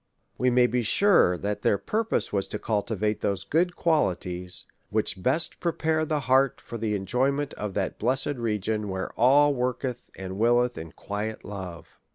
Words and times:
We 0.39 0.49
may 0.49 0.65
be 0.65 0.81
sure 0.81 1.37
that 1.37 1.61
their 1.61 1.77
purpose 1.77 2.33
was 2.33 2.47
to 2.47 2.57
cultivate 2.57 3.19
those 3.21 3.43
good 3.43 3.75
qualities, 3.75 4.65
which 4.89 5.21
best 5.21 5.59
prepare 5.59 6.05
the 6.05 6.21
heart 6.21 6.59
for 6.59 6.79
the 6.79 6.95
enjoyment 6.95 7.53
of 7.53 7.75
that 7.75 7.99
blessed 7.99 8.37
region," 8.37 8.89
where 8.89 9.11
all 9.13 9.53
worketh 9.53 10.09
and 10.15 10.39
willeth 10.39 10.75
in 10.75 10.91
quiet 10.93 11.45
love." 11.45 11.99